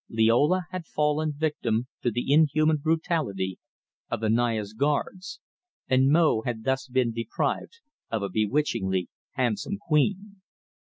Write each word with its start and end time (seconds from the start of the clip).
Liola 0.09 0.65
had 0.71 0.87
fallen 0.87 1.31
victim 1.31 1.85
to 2.01 2.09
the 2.09 2.33
inhuman 2.33 2.77
brutality 2.77 3.59
of 4.09 4.19
the 4.19 4.31
Naya's 4.31 4.73
guards, 4.73 5.39
and 5.87 6.09
Mo 6.09 6.41
had 6.41 6.63
thus 6.63 6.87
been 6.87 7.11
deprived 7.13 7.81
of 8.09 8.23
a 8.23 8.29
bewitchingly 8.29 9.09
handsome 9.35 9.77
queen. 9.77 10.41